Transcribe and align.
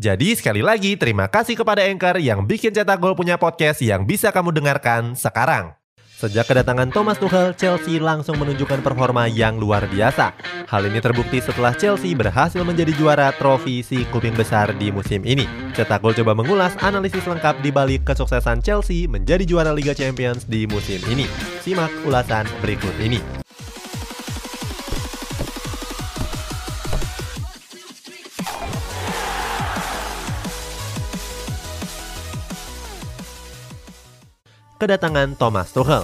Jadi 0.00 0.34
sekali 0.34 0.64
lagi 0.64 0.96
terima 0.96 1.28
kasih 1.28 1.54
kepada 1.54 1.84
Anchor 1.84 2.16
yang 2.18 2.48
bikin 2.48 2.72
Cetak 2.72 2.98
Gol 2.98 3.12
punya 3.12 3.36
podcast 3.36 3.84
yang 3.84 4.08
bisa 4.08 4.32
kamu 4.32 4.50
dengarkan 4.50 5.12
sekarang. 5.14 5.76
Sejak 6.22 6.46
kedatangan 6.46 6.94
Thomas 6.94 7.18
Tuchel, 7.18 7.50
Chelsea 7.58 7.98
langsung 7.98 8.38
menunjukkan 8.38 8.78
performa 8.78 9.26
yang 9.26 9.58
luar 9.58 9.90
biasa. 9.90 10.30
Hal 10.70 10.86
ini 10.86 11.02
terbukti 11.02 11.42
setelah 11.42 11.74
Chelsea 11.74 12.14
berhasil 12.14 12.62
menjadi 12.62 12.94
juara 12.94 13.34
trofi 13.34 13.82
si 13.82 14.06
kuping 14.06 14.38
besar 14.38 14.70
di 14.78 14.94
musim 14.94 15.26
ini. 15.26 15.50
Cetak 15.74 15.98
Gol 15.98 16.14
coba 16.14 16.38
mengulas 16.38 16.78
analisis 16.78 17.26
lengkap 17.26 17.58
di 17.58 17.74
balik 17.74 18.06
kesuksesan 18.06 18.62
Chelsea 18.62 19.10
menjadi 19.10 19.42
juara 19.42 19.74
Liga 19.74 19.98
Champions 19.98 20.46
di 20.46 20.62
musim 20.70 21.02
ini. 21.10 21.26
Simak 21.58 21.90
ulasan 22.06 22.46
berikut 22.62 22.94
ini. 23.02 23.41
Kedatangan 34.82 35.38
Thomas 35.38 35.70
Tuchel. 35.70 36.02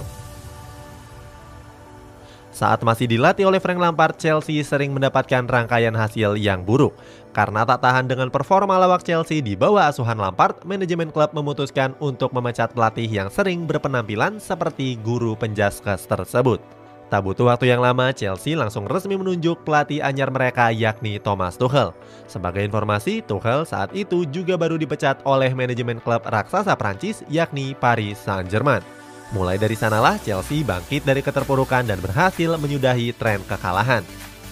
Saat 2.55 2.79
masih 2.87 3.11
dilatih 3.11 3.43
oleh 3.43 3.59
Frank 3.59 3.79
Lampard, 3.79 4.15
Chelsea 4.15 4.63
sering 4.63 4.95
mendapatkan 4.95 5.43
rangkaian 5.43 5.95
hasil 5.95 6.39
yang 6.39 6.63
buruk. 6.63 6.95
Karena 7.35 7.67
tak 7.67 7.83
tahan 7.83 8.07
dengan 8.07 8.31
performa 8.31 8.79
lawak 8.79 9.03
Chelsea 9.03 9.43
di 9.43 9.59
bawah 9.59 9.91
asuhan 9.91 10.19
Lampard, 10.19 10.63
manajemen 10.63 11.11
klub 11.11 11.31
memutuskan 11.35 11.91
untuk 11.99 12.31
memecat 12.31 12.71
pelatih 12.71 13.07
yang 13.07 13.27
sering 13.27 13.67
berpenampilan 13.67 14.39
seperti 14.39 14.95
guru 14.99 15.35
penjaskes 15.35 16.07
tersebut. 16.07 16.78
Tak 17.09 17.25
butuh 17.25 17.49
waktu 17.49 17.73
yang 17.73 17.81
lama, 17.81 18.13
Chelsea 18.13 18.53
langsung 18.53 18.85
resmi 18.85 19.17
menunjuk 19.17 19.65
pelatih 19.65 19.97
anyar 19.97 20.29
mereka 20.29 20.69
yakni 20.69 21.17
Thomas 21.17 21.57
Tuchel. 21.57 21.89
Sebagai 22.29 22.61
informasi, 22.61 23.25
Tuchel 23.25 23.65
saat 23.65 23.89
itu 23.97 24.29
juga 24.29 24.61
baru 24.61 24.77
dipecat 24.77 25.25
oleh 25.25 25.49
manajemen 25.57 25.97
klub 25.97 26.21
raksasa 26.21 26.77
Prancis 26.77 27.25
yakni 27.25 27.73
Paris 27.73 28.21
Saint-Germain. 28.21 28.85
Mulai 29.33 29.57
dari 29.57 29.73
sanalah 29.73 30.21
Chelsea 30.21 30.61
bangkit 30.61 31.01
dari 31.01 31.25
keterpurukan 31.25 31.89
dan 31.89 31.97
berhasil 31.97 32.53
menyudahi 32.61 33.17
tren 33.17 33.41
kekalahan. 33.49 34.05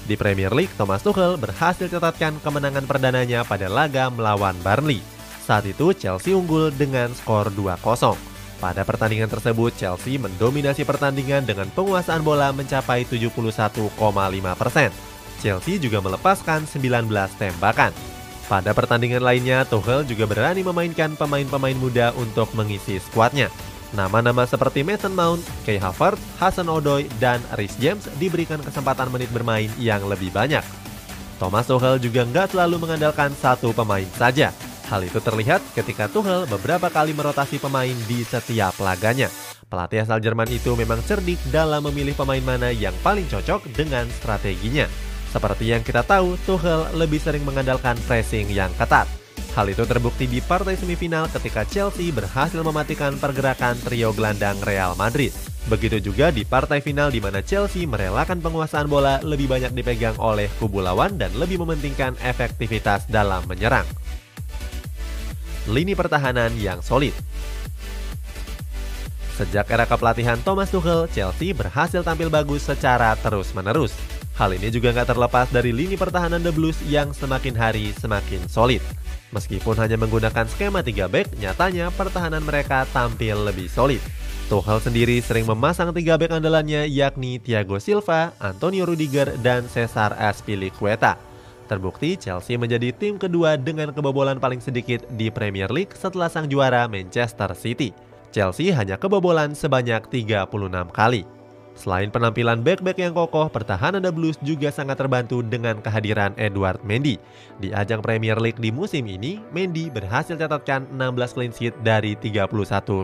Di 0.09 0.17
Premier 0.17 0.49
League, 0.49 0.73
Thomas 0.81 1.05
Tuchel 1.05 1.37
berhasil 1.37 1.85
catatkan 1.85 2.41
kemenangan 2.41 2.89
perdananya 2.89 3.45
pada 3.45 3.69
laga 3.69 4.09
melawan 4.09 4.57
Burnley. 4.65 5.05
Saat 5.45 5.69
itu 5.69 5.93
Chelsea 5.93 6.33
unggul 6.33 6.73
dengan 6.73 7.13
skor 7.13 7.53
2-0. 7.53 8.36
Pada 8.57 8.81
pertandingan 8.81 9.29
tersebut, 9.29 9.69
Chelsea 9.77 10.17
mendominasi 10.17 10.81
pertandingan 10.81 11.45
dengan 11.45 11.69
penguasaan 11.77 12.25
bola 12.25 12.49
mencapai 12.49 13.05
71,5 13.05 13.93
persen. 14.57 14.89
Chelsea 15.37 15.77
juga 15.77 16.01
melepaskan 16.01 16.65
19 16.65 17.05
tembakan. 17.37 17.93
Pada 18.47 18.71
pertandingan 18.73 19.21
lainnya, 19.21 19.67
Tuchel 19.67 20.07
juga 20.07 20.25
berani 20.25 20.65
memainkan 20.65 21.13
pemain-pemain 21.13 21.77
muda 21.77 22.15
untuk 22.17 22.49
mengisi 22.57 22.97
skuadnya. 22.97 23.53
Nama-nama 23.93 24.43
seperti 24.47 24.81
Mason 24.81 25.13
Mount, 25.13 25.43
Kay 25.63 25.77
Havertz, 25.77 26.19
Hasan 26.41 26.67
Odoi, 26.67 27.07
dan 27.21 27.43
Rhys 27.55 27.77
James 27.77 28.09
diberikan 28.17 28.59
kesempatan 28.59 29.13
menit 29.13 29.29
bermain 29.29 29.69
yang 29.77 30.01
lebih 30.09 30.33
banyak. 30.33 30.63
Thomas 31.37 31.69
Tuchel 31.69 32.01
juga 32.01 32.25
nggak 32.25 32.57
selalu 32.57 32.81
mengandalkan 32.81 33.31
satu 33.37 33.69
pemain 33.71 34.07
saja. 34.17 34.49
Hal 34.87 35.03
itu 35.03 35.19
terlihat 35.19 35.59
ketika 35.75 36.07
Tuchel 36.07 36.47
beberapa 36.47 36.87
kali 36.87 37.11
merotasi 37.11 37.59
pemain 37.59 37.91
di 38.07 38.23
setiap 38.23 38.71
laganya. 38.79 39.27
Pelatih 39.67 40.07
asal 40.07 40.23
Jerman 40.23 40.47
itu 40.47 40.79
memang 40.79 41.03
cerdik 41.03 41.35
dalam 41.51 41.83
memilih 41.91 42.15
pemain 42.15 42.39
mana 42.39 42.71
yang 42.71 42.95
paling 43.03 43.27
cocok 43.27 43.67
dengan 43.75 44.07
strateginya. 44.15 44.87
Seperti 45.27 45.75
yang 45.75 45.83
kita 45.83 46.07
tahu, 46.07 46.39
Tuchel 46.47 46.87
lebih 46.95 47.19
sering 47.19 47.43
mengandalkan 47.43 47.99
pressing 48.07 48.47
yang 48.47 48.71
ketat. 48.79 49.11
Hal 49.59 49.67
itu 49.67 49.83
terbukti 49.83 50.23
di 50.23 50.39
partai 50.39 50.79
semifinal 50.79 51.27
ketika 51.35 51.67
Chelsea 51.67 52.15
berhasil 52.15 52.63
mematikan 52.63 53.19
pergerakan 53.19 53.75
trio 53.83 54.15
gelandang 54.15 54.55
Real 54.63 54.95
Madrid. 54.95 55.35
Begitu 55.67 55.99
juga 55.99 56.31
di 56.31 56.47
partai 56.47 56.79
final 56.79 57.11
di 57.11 57.19
mana 57.19 57.43
Chelsea 57.43 57.83
merelakan 57.83 58.39
penguasaan 58.39 58.87
bola 58.87 59.19
lebih 59.19 59.51
banyak 59.51 59.75
dipegang 59.75 60.15
oleh 60.15 60.47
kubu 60.63 60.79
lawan 60.79 61.19
dan 61.19 61.35
lebih 61.35 61.59
mementingkan 61.59 62.15
efektivitas 62.23 63.03
dalam 63.11 63.43
menyerang 63.51 63.83
lini 65.67 65.93
pertahanan 65.93 66.55
yang 66.57 66.79
solid. 66.79 67.13
Sejak 69.37 69.69
era 69.69 69.85
kepelatihan 69.85 70.41
Thomas 70.41 70.73
Tuchel, 70.73 71.05
Chelsea 71.13 71.53
berhasil 71.53 72.01
tampil 72.01 72.33
bagus 72.33 72.65
secara 72.65 73.13
terus-menerus. 73.21 73.93
Hal 74.33 74.49
ini 74.57 74.73
juga 74.73 74.89
nggak 74.89 75.13
terlepas 75.13 75.47
dari 75.53 75.69
lini 75.69 75.93
pertahanan 75.93 76.41
The 76.41 76.49
Blues 76.49 76.77
yang 76.89 77.13
semakin 77.13 77.53
hari 77.53 77.93
semakin 77.93 78.49
solid. 78.49 78.81
Meskipun 79.29 79.77
hanya 79.77 79.99
menggunakan 79.99 80.47
skema 80.49 80.81
3 80.81 81.05
back, 81.05 81.37
nyatanya 81.37 81.93
pertahanan 81.93 82.41
mereka 82.41 82.87
tampil 82.89 83.45
lebih 83.45 83.69
solid. 83.69 84.01
Tuchel 84.47 84.79
sendiri 84.79 85.19
sering 85.19 85.43
memasang 85.43 85.91
3 85.91 86.17
back 86.17 86.31
andalannya 86.31 86.87
yakni 86.87 87.37
Thiago 87.37 87.77
Silva, 87.77 88.31
Antonio 88.39 88.87
Rudiger, 88.87 89.35
dan 89.43 89.67
Cesar 89.67 90.15
Azpilicueta. 90.15 91.26
Terbukti 91.67 92.15
Chelsea 92.15 92.55
menjadi 92.55 92.95
tim 92.95 93.19
kedua 93.19 93.59
dengan 93.59 93.91
kebobolan 93.93 94.39
paling 94.39 94.63
sedikit 94.63 95.03
di 95.13 95.27
Premier 95.27 95.67
League 95.69 95.93
setelah 95.93 96.31
sang 96.31 96.47
juara 96.47 96.87
Manchester 96.87 97.51
City. 97.53 97.91
Chelsea 98.31 98.71
hanya 98.71 98.95
kebobolan 98.95 99.53
sebanyak 99.53 100.07
36 100.09 100.47
kali. 100.95 101.36
Selain 101.77 102.09
penampilan 102.09 102.65
back-back 102.65 102.97
yang 102.97 103.13
kokoh, 103.13 103.53
pertahanan 103.53 104.01
The 104.01 104.09
Blues 104.09 104.41
juga 104.41 104.73
sangat 104.73 104.97
terbantu 104.97 105.45
dengan 105.45 105.77
kehadiran 105.77 106.33
Edward 106.33 106.81
Mendy. 106.81 107.21
Di 107.61 107.69
ajang 107.69 108.01
Premier 108.01 108.41
League 108.41 108.57
di 108.57 108.73
musim 108.73 109.05
ini, 109.05 109.37
Mendy 109.53 109.93
berhasil 109.93 110.33
catatkan 110.33 110.89
16 110.89 111.37
clean 111.37 111.53
sheet 111.53 111.77
dari 111.85 112.17
31 112.17 112.49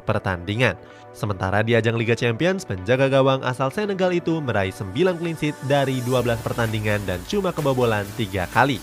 pertandingan. 0.01 0.73
Sementara 1.13 1.61
di 1.61 1.77
ajang 1.77 1.93
Liga 1.93 2.17
Champions, 2.17 2.65
penjaga 2.65 3.13
gawang 3.13 3.45
asal 3.45 3.69
Senegal 3.69 4.09
itu 4.09 4.41
meraih 4.41 4.73
9 4.73 5.21
clean 5.21 5.37
sheet 5.37 5.53
dari 5.69 6.01
12 6.01 6.41
pertandingan 6.41 7.05
dan 7.05 7.21
cuma 7.29 7.53
kebobolan 7.53 8.09
3 8.17 8.49
kali. 8.49 8.81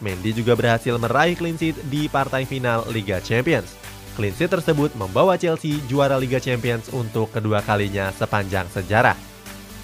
Mendy 0.00 0.32
juga 0.32 0.56
berhasil 0.56 0.96
meraih 0.96 1.36
clean 1.36 1.60
sheet 1.60 1.76
di 1.92 2.08
partai 2.08 2.48
final 2.48 2.88
Liga 2.88 3.20
Champions. 3.20 3.76
Clean 4.16 4.32
sheet 4.32 4.48
tersebut 4.48 4.96
membawa 4.96 5.36
Chelsea 5.36 5.76
juara 5.84 6.16
Liga 6.16 6.40
Champions 6.40 6.88
untuk 6.96 7.28
kedua 7.36 7.60
kalinya 7.60 8.08
sepanjang 8.16 8.64
sejarah. 8.72 9.25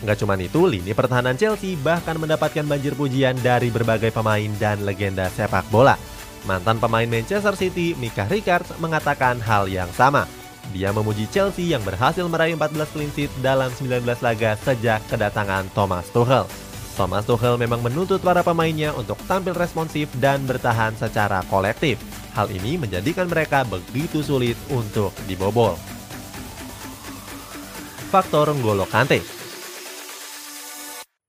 Nggak 0.02 0.18
cuma 0.18 0.34
itu, 0.34 0.66
lini 0.66 0.90
pertahanan 0.98 1.38
Chelsea 1.38 1.78
bahkan 1.78 2.18
mendapatkan 2.18 2.66
banjir 2.66 2.98
pujian 2.98 3.38
dari 3.38 3.70
berbagai 3.70 4.10
pemain 4.10 4.50
dan 4.58 4.82
legenda 4.82 5.30
sepak 5.30 5.62
bola. 5.70 5.94
Mantan 6.42 6.82
pemain 6.82 7.06
Manchester 7.06 7.54
City, 7.54 7.94
Mika 7.94 8.26
Richards, 8.26 8.74
mengatakan 8.82 9.38
hal 9.38 9.70
yang 9.70 9.86
sama. 9.94 10.26
Dia 10.74 10.90
memuji 10.90 11.30
Chelsea 11.30 11.70
yang 11.70 11.86
berhasil 11.86 12.26
meraih 12.26 12.58
14 12.58 12.90
clean 12.90 13.10
sheet 13.14 13.30
dalam 13.38 13.70
19 13.70 14.02
laga 14.02 14.58
sejak 14.58 14.98
kedatangan 15.06 15.70
Thomas 15.70 16.10
Tuchel. 16.10 16.50
Thomas 16.98 17.22
Tuchel 17.22 17.54
memang 17.54 17.78
menuntut 17.78 18.18
para 18.18 18.42
pemainnya 18.42 18.90
untuk 18.98 19.18
tampil 19.30 19.54
responsif 19.54 20.10
dan 20.18 20.42
bertahan 20.42 20.98
secara 20.98 21.46
kolektif. 21.46 22.02
Hal 22.34 22.50
ini 22.50 22.74
menjadikan 22.74 23.30
mereka 23.30 23.62
begitu 23.62 24.18
sulit 24.18 24.58
untuk 24.66 25.14
dibobol. 25.30 25.78
Faktor 28.10 28.50
N'Golo 28.52 28.84
Kante 28.90 29.41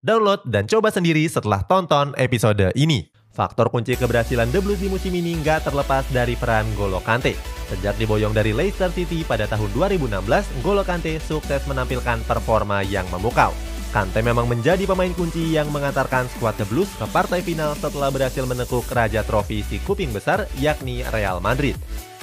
Download 0.00 0.40
dan 0.48 0.64
coba 0.64 0.88
sendiri 0.88 1.28
setelah 1.28 1.60
tonton 1.68 2.16
episode 2.16 2.72
ini. 2.72 3.12
Faktor 3.36 3.68
kunci 3.68 4.00
keberhasilan 4.00 4.48
The 4.48 4.64
Blues 4.64 4.80
di 4.80 4.88
musim 4.88 5.12
ini 5.12 5.36
nggak 5.44 5.68
terlepas 5.68 6.08
dari 6.08 6.40
peran 6.40 6.64
Golo 6.72 7.04
Kante. 7.04 7.36
Sejak 7.68 8.00
diboyong 8.00 8.32
dari 8.32 8.56
Leicester 8.56 8.88
City 8.88 9.28
pada 9.28 9.44
tahun 9.44 9.68
2016, 9.76 10.64
Golo 10.64 10.88
Kante 10.88 11.20
sukses 11.20 11.60
menampilkan 11.68 12.24
performa 12.24 12.80
yang 12.80 13.04
memukau. 13.12 13.52
Kante 13.90 14.22
memang 14.22 14.46
menjadi 14.46 14.86
pemain 14.86 15.10
kunci 15.10 15.58
yang 15.58 15.66
mengantarkan 15.74 16.30
skuad 16.30 16.54
The 16.54 16.66
Blues 16.70 16.86
ke 16.94 17.10
partai 17.10 17.42
final 17.42 17.74
setelah 17.74 18.14
berhasil 18.14 18.46
menekuk 18.46 18.86
raja 18.86 19.26
trofi 19.26 19.66
si 19.66 19.82
kuping 19.82 20.14
besar 20.14 20.46
yakni 20.62 21.02
Real 21.10 21.42
Madrid. 21.42 21.74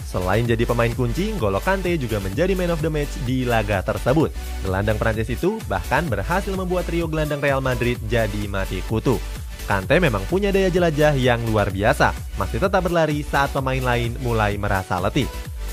Selain 0.07 0.47
jadi 0.47 0.63
pemain 0.63 0.87
kunci, 0.95 1.35
Golo 1.35 1.59
Kante 1.59 1.91
juga 1.99 2.23
menjadi 2.23 2.55
man 2.55 2.71
of 2.71 2.79
the 2.79 2.87
match 2.87 3.11
di 3.27 3.43
laga 3.43 3.83
tersebut. 3.83 4.31
Gelandang 4.63 4.95
Prancis 4.95 5.27
itu 5.27 5.59
bahkan 5.67 6.07
berhasil 6.07 6.55
membuat 6.55 6.87
trio 6.87 7.03
gelandang 7.11 7.43
Real 7.43 7.59
Madrid 7.59 7.99
jadi 8.07 8.47
mati 8.47 8.79
kutu. 8.87 9.19
Kante 9.67 9.99
memang 9.99 10.23
punya 10.31 10.55
daya 10.55 10.71
jelajah 10.71 11.19
yang 11.19 11.43
luar 11.51 11.67
biasa, 11.67 12.15
masih 12.39 12.63
tetap 12.63 12.79
berlari 12.87 13.27
saat 13.27 13.51
pemain 13.51 13.83
lain 13.83 14.15
mulai 14.23 14.55
merasa 14.55 14.95
letih. 15.03 15.27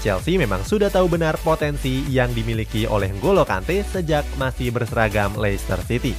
Chelsea 0.05 0.37
memang 0.37 0.61
sudah 0.61 0.93
tahu 0.93 1.09
benar 1.09 1.41
potensi 1.41 2.05
yang 2.13 2.29
dimiliki 2.37 2.85
oleh 2.85 3.09
Golo 3.25 3.49
Kante 3.49 3.81
sejak 3.81 4.29
masih 4.37 4.69
berseragam 4.69 5.33
Leicester 5.41 5.81
City. 5.81 6.13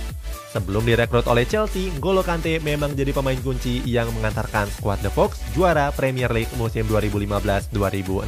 Sebelum 0.49 0.81
direkrut 0.81 1.29
oleh 1.29 1.45
Chelsea, 1.45 1.93
Golo 2.01 2.25
Kante 2.25 2.57
memang 2.65 2.97
jadi 2.97 3.13
pemain 3.13 3.37
kunci 3.37 3.85
yang 3.85 4.09
mengantarkan 4.17 4.65
skuad 4.73 5.05
The 5.05 5.13
Fox 5.13 5.37
juara 5.53 5.93
Premier 5.93 6.33
League 6.33 6.49
musim 6.57 6.89
2015-2016. 6.89 8.25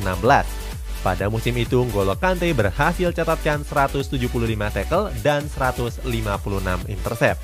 Pada 1.01 1.25
musim 1.25 1.57
itu, 1.57 1.89
Golo 1.89 2.13
Kante 2.13 2.53
berhasil 2.53 3.09
catatkan 3.09 3.65
175 3.65 4.13
tackle 4.69 5.09
dan 5.25 5.49
156 5.49 6.05
intercept. 6.85 7.41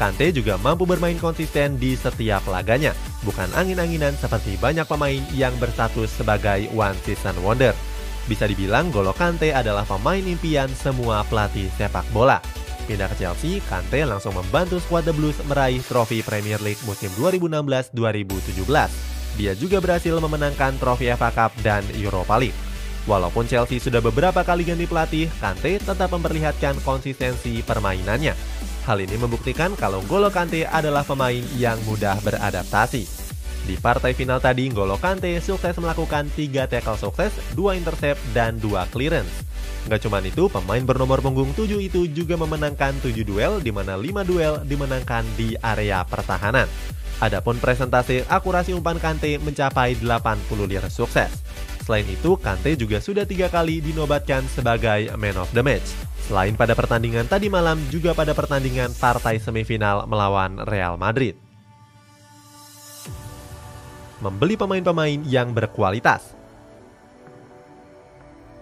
Kante 0.00 0.32
juga 0.32 0.56
mampu 0.56 0.88
bermain 0.88 1.20
konsisten 1.20 1.76
di 1.76 1.92
setiap 1.92 2.40
laganya, 2.48 2.96
bukan 3.20 3.44
angin-anginan 3.52 4.16
seperti 4.16 4.56
banyak 4.56 4.88
pemain 4.88 5.20
yang 5.36 5.52
berstatus 5.60 6.08
sebagai 6.16 6.72
one 6.72 6.96
season 7.04 7.36
wonder. 7.44 7.76
Bisa 8.24 8.48
dibilang 8.48 8.88
Golo 8.88 9.12
Kante 9.12 9.52
adalah 9.52 9.84
pemain 9.84 10.24
impian 10.24 10.72
semua 10.72 11.20
pelatih 11.28 11.68
sepak 11.76 12.08
bola. 12.16 12.40
Pindah 12.88 13.12
ke 13.12 13.20
Chelsea, 13.20 13.60
Kante 13.68 14.00
langsung 14.08 14.32
membantu 14.32 14.80
skuad 14.80 15.04
The 15.04 15.12
Blues 15.12 15.36
meraih 15.44 15.84
trofi 15.84 16.24
Premier 16.24 16.64
League 16.64 16.80
musim 16.88 17.12
2016-2017. 17.20 17.92
Dia 19.36 19.52
juga 19.52 19.84
berhasil 19.84 20.16
memenangkan 20.16 20.80
trofi 20.80 21.12
FA 21.12 21.28
Cup 21.28 21.52
dan 21.60 21.84
Europa 21.92 22.40
League. 22.40 22.56
Walaupun 23.04 23.44
Chelsea 23.44 23.76
sudah 23.76 24.00
beberapa 24.00 24.40
kali 24.48 24.64
ganti 24.64 24.88
pelatih, 24.88 25.28
Kante 25.44 25.76
tetap 25.76 26.08
memperlihatkan 26.08 26.80
konsistensi 26.88 27.60
permainannya. 27.60 28.32
Hal 28.90 28.98
ini 28.98 29.14
membuktikan 29.22 29.78
kalau 29.78 30.02
Golo 30.10 30.34
Kante 30.34 30.66
adalah 30.66 31.06
pemain 31.06 31.38
yang 31.54 31.78
mudah 31.86 32.18
beradaptasi. 32.26 33.06
Di 33.62 33.78
partai 33.78 34.18
final 34.18 34.42
tadi, 34.42 34.66
Golo 34.66 34.98
Kante 34.98 35.30
sukses 35.38 35.78
melakukan 35.78 36.26
3 36.34 36.66
tackle 36.66 36.98
sukses, 36.98 37.30
2 37.54 37.78
intercept, 37.78 38.18
dan 38.34 38.58
2 38.58 38.90
clearance. 38.90 39.46
Gak 39.86 40.02
cuma 40.02 40.18
itu, 40.18 40.50
pemain 40.50 40.82
bernomor 40.82 41.22
punggung 41.22 41.54
7 41.54 41.78
itu 41.78 42.10
juga 42.10 42.34
memenangkan 42.34 42.98
7 42.98 43.14
duel, 43.22 43.62
di 43.62 43.70
mana 43.70 43.94
5 43.94 44.26
duel 44.26 44.58
dimenangkan 44.66 45.22
di 45.38 45.54
area 45.62 46.02
pertahanan. 46.02 46.66
Adapun 47.22 47.62
presentasi 47.62 48.26
akurasi 48.26 48.74
umpan 48.74 48.98
Kante 48.98 49.38
mencapai 49.38 50.02
80 50.02 50.66
lir 50.66 50.82
sukses. 50.90 51.30
Selain 51.86 52.10
itu, 52.10 52.34
Kante 52.42 52.74
juga 52.74 52.98
sudah 52.98 53.22
tiga 53.22 53.46
kali 53.46 53.78
dinobatkan 53.78 54.50
sebagai 54.50 55.14
man 55.14 55.38
of 55.38 55.46
the 55.54 55.62
match. 55.62 56.09
Selain 56.30 56.54
pada 56.54 56.78
pertandingan 56.78 57.26
tadi 57.26 57.50
malam, 57.50 57.74
juga 57.90 58.14
pada 58.14 58.30
pertandingan 58.30 58.94
partai 58.94 59.42
semifinal 59.42 60.06
melawan 60.06 60.62
Real 60.62 60.94
Madrid. 60.94 61.34
Membeli 64.22 64.54
pemain-pemain 64.54 65.26
yang 65.26 65.50
berkualitas. 65.50 66.38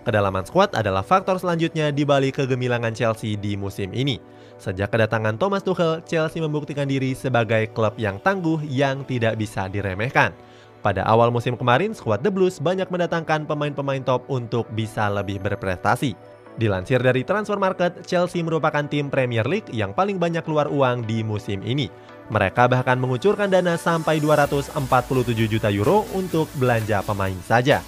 Kedalaman 0.00 0.48
skuad 0.48 0.72
adalah 0.72 1.04
faktor 1.04 1.36
selanjutnya 1.36 1.92
di 1.92 2.08
balik 2.08 2.40
kegemilangan 2.40 2.96
Chelsea 2.96 3.36
di 3.36 3.52
musim 3.52 3.92
ini. 3.92 4.16
Sejak 4.56 4.88
kedatangan 4.88 5.36
Thomas 5.36 5.60
Tuchel, 5.60 6.00
Chelsea 6.08 6.40
membuktikan 6.40 6.88
diri 6.88 7.12
sebagai 7.12 7.68
klub 7.76 8.00
yang 8.00 8.16
tangguh 8.24 8.64
yang 8.64 9.04
tidak 9.04 9.36
bisa 9.36 9.68
diremehkan. 9.68 10.32
Pada 10.80 11.04
awal 11.04 11.28
musim 11.28 11.52
kemarin, 11.52 11.92
skuad 11.92 12.24
The 12.24 12.32
Blues 12.32 12.64
banyak 12.64 12.88
mendatangkan 12.88 13.44
pemain-pemain 13.44 14.00
top 14.08 14.24
untuk 14.32 14.64
bisa 14.72 15.12
lebih 15.12 15.36
berprestasi. 15.44 16.37
Dilansir 16.58 16.98
dari 16.98 17.22
Transfer 17.22 17.54
Market, 17.54 18.02
Chelsea 18.02 18.42
merupakan 18.42 18.82
tim 18.90 19.06
Premier 19.06 19.46
League 19.46 19.70
yang 19.70 19.94
paling 19.94 20.18
banyak 20.18 20.42
keluar 20.42 20.66
uang 20.66 21.06
di 21.06 21.22
musim 21.22 21.62
ini. 21.62 21.86
Mereka 22.34 22.66
bahkan 22.66 22.98
mengucurkan 22.98 23.46
dana 23.46 23.78
sampai 23.78 24.18
247 24.18 24.74
juta 25.46 25.70
euro 25.70 26.02
untuk 26.18 26.50
belanja 26.58 27.00
pemain 27.06 27.38
saja. 27.46 27.78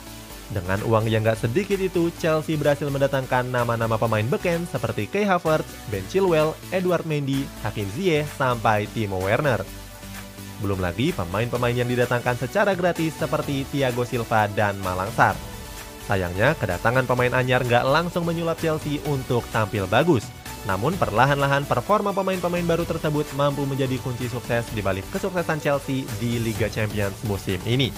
Dengan 0.55 0.83
uang 0.87 1.11
yang 1.11 1.27
gak 1.27 1.47
sedikit 1.47 1.79
itu, 1.83 2.15
Chelsea 2.19 2.55
berhasil 2.55 2.87
mendatangkan 2.87 3.51
nama-nama 3.51 3.99
pemain 3.99 4.25
beken 4.25 4.67
seperti 4.71 5.11
Kai 5.11 5.27
Havertz, 5.27 5.91
Ben 5.91 6.07
Chilwell, 6.07 6.55
Edward 6.71 7.07
Mendy, 7.11 7.47
Hakim 7.67 7.87
Ziyech, 7.95 8.27
sampai 8.39 8.87
Timo 8.91 9.19
Werner. 9.23 9.63
Belum 10.63 10.79
lagi 10.79 11.11
pemain-pemain 11.11 11.75
yang 11.75 11.91
didatangkan 11.91 12.39
secara 12.39 12.75
gratis 12.79 13.19
seperti 13.19 13.67
Thiago 13.67 14.07
Silva 14.07 14.47
dan 14.51 14.79
Malang 14.83 15.11
Sar. 15.15 15.35
Sayangnya, 16.09 16.57
kedatangan 16.57 17.05
pemain 17.05 17.35
anyar 17.37 17.65
nggak 17.67 17.85
langsung 17.85 18.25
menyulap 18.25 18.57
Chelsea 18.59 19.03
untuk 19.05 19.45
tampil 19.53 19.85
bagus. 19.91 20.25
Namun 20.69 20.93
perlahan-lahan 21.01 21.65
performa 21.65 22.13
pemain-pemain 22.13 22.65
baru 22.65 22.85
tersebut 22.85 23.25
mampu 23.33 23.65
menjadi 23.65 23.97
kunci 24.05 24.29
sukses 24.29 24.69
di 24.77 24.85
balik 24.85 25.09
kesuksesan 25.09 25.61
Chelsea 25.61 26.05
di 26.21 26.37
Liga 26.37 26.69
Champions 26.69 27.17
musim 27.25 27.57
ini. 27.65 27.89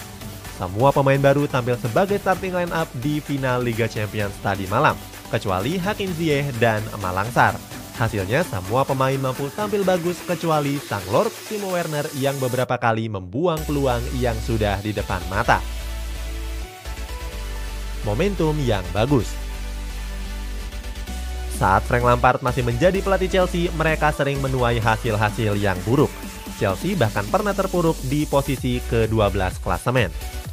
Semua 0.55 0.95
pemain 0.95 1.19
baru 1.19 1.51
tampil 1.51 1.75
sebagai 1.81 2.23
starting 2.23 2.55
line 2.55 2.71
up 2.71 2.87
di 3.03 3.19
final 3.19 3.59
Liga 3.67 3.91
Champions 3.91 4.37
tadi 4.39 4.71
malam, 4.71 4.95
kecuali 5.27 5.75
Hakim 5.75 6.15
Ziyech 6.15 6.55
dan 6.63 6.85
Malangsar. 7.03 7.59
Hasilnya 7.99 8.47
semua 8.47 8.87
pemain 8.87 9.19
mampu 9.19 9.51
tampil 9.53 9.83
bagus 9.83 10.23
kecuali 10.23 10.79
sang 10.79 11.03
Lord 11.11 11.35
Timo 11.51 11.75
Werner 11.75 12.07
yang 12.15 12.39
beberapa 12.39 12.79
kali 12.79 13.11
membuang 13.11 13.61
peluang 13.67 14.01
yang 14.23 14.39
sudah 14.39 14.81
di 14.81 14.95
depan 14.95 15.21
mata 15.29 15.82
momentum 18.03 18.55
yang 18.63 18.83
bagus. 18.91 19.31
Saat 21.63 21.87
Frank 21.87 22.03
Lampard 22.03 22.43
masih 22.43 22.67
menjadi 22.67 22.99
pelatih 22.99 23.31
Chelsea, 23.31 23.71
mereka 23.79 24.11
sering 24.11 24.43
menuai 24.43 24.83
hasil-hasil 24.83 25.55
yang 25.55 25.79
buruk. 25.87 26.11
Chelsea 26.59 26.99
bahkan 26.99 27.23
pernah 27.31 27.55
terpuruk 27.55 27.95
di 28.07 28.27
posisi 28.27 28.83
ke-12 28.91 29.63
klasemen. 29.63 30.11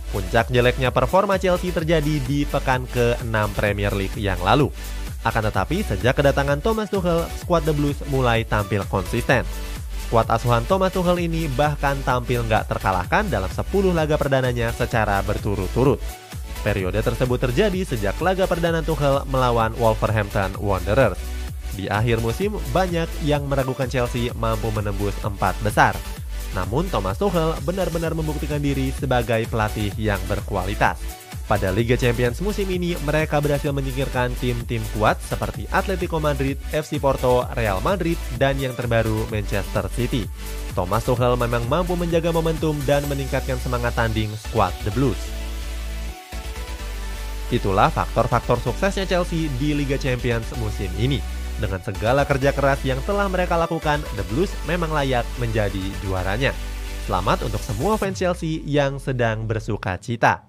Puncak 0.09 0.49
jeleknya 0.49 0.89
performa 0.89 1.37
Chelsea 1.37 1.69
terjadi 1.69 2.17
di 2.25 2.45
pekan 2.45 2.89
ke-6 2.89 3.35
Premier 3.53 3.93
League 3.93 4.17
yang 4.17 4.41
lalu. 4.41 4.73
Akan 5.21 5.45
tetapi, 5.45 5.85
sejak 5.85 6.17
kedatangan 6.17 6.63
Thomas 6.63 6.89
Tuchel, 6.89 7.27
skuad 7.43 7.67
The 7.67 7.75
Blues 7.75 7.99
mulai 8.09 8.47
tampil 8.47 8.81
konsisten. 8.89 9.45
Skuad 10.07 10.25
asuhan 10.31 10.65
Thomas 10.65 10.89
Tuchel 10.89 11.21
ini 11.21 11.45
bahkan 11.53 11.99
tampil 12.01 12.41
nggak 12.41 12.65
terkalahkan 12.71 13.29
dalam 13.29 13.51
10 13.51 13.65
laga 13.93 14.17
perdananya 14.17 14.73
secara 14.73 15.21
berturut-turut. 15.21 16.01
Periode 16.59 16.99
tersebut 16.99 17.39
terjadi 17.39 17.87
sejak 17.87 18.19
laga 18.19 18.43
perdana 18.43 18.83
Tuchel 18.83 19.23
melawan 19.31 19.71
Wolverhampton 19.79 20.59
Wanderers. 20.59 21.19
Di 21.79 21.87
akhir 21.87 22.19
musim, 22.19 22.59
banyak 22.75 23.07
yang 23.23 23.47
meragukan 23.47 23.87
Chelsea 23.87 24.27
mampu 24.35 24.67
menembus 24.75 25.15
empat 25.23 25.55
besar. 25.63 25.95
Namun 26.51 26.91
Thomas 26.91 27.15
Tuchel 27.15 27.55
benar-benar 27.63 28.11
membuktikan 28.11 28.59
diri 28.59 28.91
sebagai 28.91 29.47
pelatih 29.47 29.95
yang 29.95 30.19
berkualitas. 30.27 30.99
Pada 31.47 31.73
Liga 31.73 31.97
Champions 31.97 32.43
musim 32.45 32.69
ini, 32.69 32.93
mereka 33.07 33.41
berhasil 33.41 33.73
menyingkirkan 33.73 34.35
tim-tim 34.37 34.83
kuat 34.93 35.17
seperti 35.25 35.65
Atletico 35.73 36.21
Madrid, 36.21 36.59
FC 36.69 37.01
Porto, 37.01 37.41
Real 37.57 37.81
Madrid, 37.81 38.19
dan 38.37 38.59
yang 38.59 38.75
terbaru 38.75 39.25
Manchester 39.33 39.87
City. 39.95 40.27
Thomas 40.77 41.07
Tuchel 41.07 41.39
memang 41.39 41.65
mampu 41.65 41.95
menjaga 41.97 42.29
momentum 42.35 42.77
dan 42.83 43.01
meningkatkan 43.07 43.57
semangat 43.57 43.95
tanding 43.97 44.29
skuad 44.35 44.75
The 44.85 44.93
Blues. 44.93 45.38
Itulah 47.49 47.89
faktor-faktor 47.89 48.61
suksesnya 48.61 49.09
Chelsea 49.09 49.49
di 49.57 49.73
Liga 49.73 49.97
Champions 49.97 50.45
musim 50.61 50.89
ini. 51.01 51.17
Dengan 51.57 51.81
segala 51.81 52.23
kerja 52.23 52.53
keras 52.53 52.79
yang 52.85 53.01
telah 53.03 53.25
mereka 53.25 53.57
lakukan, 53.57 53.99
The 54.15 54.23
Blues 54.29 54.53
memang 54.69 54.93
layak 54.93 55.25
menjadi 55.41 55.81
juaranya. 56.05 56.53
Selamat 57.09 57.41
untuk 57.49 57.59
semua 57.59 57.97
fans 57.97 58.21
Chelsea 58.21 58.61
yang 58.69 59.01
sedang 59.01 59.49
bersuka 59.49 59.97
cita. 59.97 60.45